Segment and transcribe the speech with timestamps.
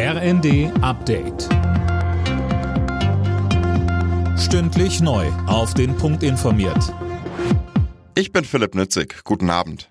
[0.00, 1.48] RND Update.
[4.38, 5.26] Stündlich neu.
[5.48, 6.94] Auf den Punkt informiert.
[8.14, 9.24] Ich bin Philipp Nützig.
[9.24, 9.90] Guten Abend.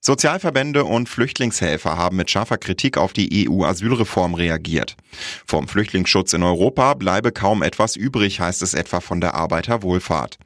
[0.00, 4.94] Sozialverbände und Flüchtlingshelfer haben mit scharfer Kritik auf die EU-Asylreform reagiert.
[5.46, 10.36] Vom Flüchtlingsschutz in Europa bleibe kaum etwas übrig, heißt es etwa von der Arbeiterwohlfahrt.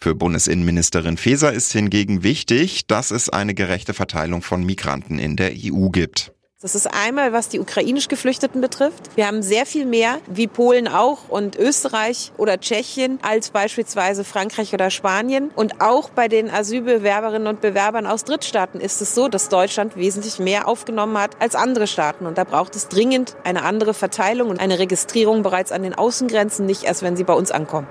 [0.00, 5.52] Für Bundesinnenministerin Faeser ist hingegen wichtig, dass es eine gerechte Verteilung von Migranten in der
[5.52, 6.32] EU gibt.
[6.62, 9.16] Das ist einmal, was die ukrainisch Geflüchteten betrifft.
[9.16, 14.74] Wir haben sehr viel mehr, wie Polen auch und Österreich oder Tschechien, als beispielsweise Frankreich
[14.74, 15.50] oder Spanien.
[15.56, 20.38] Und auch bei den Asylbewerberinnen und Bewerbern aus Drittstaaten ist es so, dass Deutschland wesentlich
[20.38, 22.26] mehr aufgenommen hat als andere Staaten.
[22.26, 26.66] Und da braucht es dringend eine andere Verteilung und eine Registrierung bereits an den Außengrenzen,
[26.66, 27.86] nicht erst, wenn sie bei uns ankommen.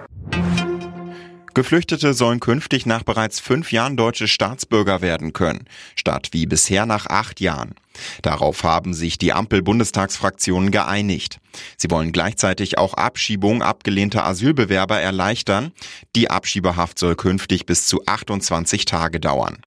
[1.54, 7.08] Geflüchtete sollen künftig nach bereits fünf Jahren deutsche Staatsbürger werden können, statt wie bisher nach
[7.08, 7.76] acht Jahren.
[8.22, 11.40] Darauf haben sich die Ampel-Bundestagsfraktionen geeinigt.
[11.78, 15.72] Sie wollen gleichzeitig auch Abschiebung abgelehnter Asylbewerber erleichtern.
[16.16, 19.58] Die Abschiebehaft soll künftig bis zu 28 Tage dauern.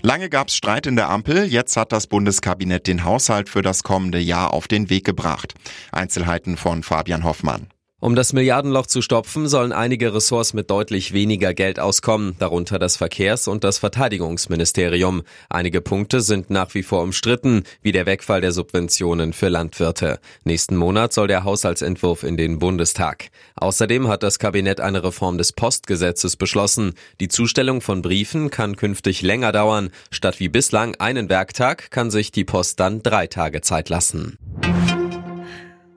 [0.00, 3.82] Lange gab es Streit in der Ampel, jetzt hat das Bundeskabinett den Haushalt für das
[3.82, 5.54] kommende Jahr auf den Weg gebracht.
[5.90, 7.66] Einzelheiten von Fabian Hoffmann.
[8.00, 12.96] Um das Milliardenloch zu stopfen, sollen einige Ressorts mit deutlich weniger Geld auskommen, darunter das
[12.96, 15.22] Verkehrs- und das Verteidigungsministerium.
[15.50, 20.20] Einige Punkte sind nach wie vor umstritten, wie der Wegfall der Subventionen für Landwirte.
[20.44, 23.30] Nächsten Monat soll der Haushaltsentwurf in den Bundestag.
[23.56, 26.94] Außerdem hat das Kabinett eine Reform des Postgesetzes beschlossen.
[27.18, 29.90] Die Zustellung von Briefen kann künftig länger dauern.
[30.12, 34.38] Statt wie bislang einen Werktag kann sich die Post dann drei Tage Zeit lassen.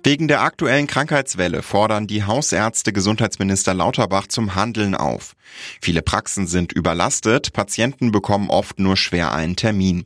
[0.04, 5.36] Wegen der aktuellen Krankheitswelle fordern die Hausärzte Gesundheitsminister Lauterbach zum Handeln auf.
[5.80, 10.06] Viele Praxen sind überlastet, Patienten bekommen oft nur schwer einen Termin.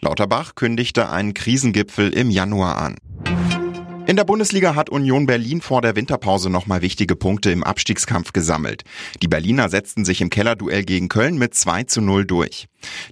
[0.00, 2.96] Lauterbach kündigte einen Krisengipfel im Januar an.
[4.06, 8.84] In der Bundesliga hat Union Berlin vor der Winterpause nochmal wichtige Punkte im Abstiegskampf gesammelt.
[9.22, 12.66] Die Berliner setzten sich im Kellerduell gegen Köln mit 2 zu 0 durch.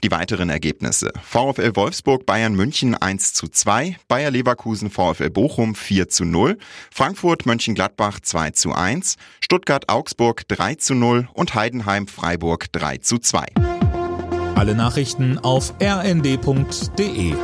[0.04, 1.10] Die weiteren Ergebnisse.
[1.22, 6.58] VfL Wolfsburg Bayern München 1 zu 2, Bayer Leverkusen VfL Bochum 4 zu 0,
[6.90, 13.18] Frankfurt Mönchengladbach 2 zu 1, Stuttgart Augsburg 3 zu 0 und Heidenheim Freiburg 3 zu
[13.18, 13.46] 2.
[14.56, 17.34] Alle Nachrichten auf rnd.de